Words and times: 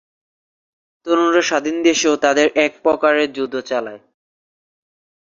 তরুণরা 1.05 1.41
স্বাধীন 1.41 1.75
দেশেও 1.83 2.15
তাদের 2.15 2.47
এক 2.65 2.71
প্রকারের 2.83 3.27
যুদ্ধ 3.33 3.55
চালায়। 3.61 4.01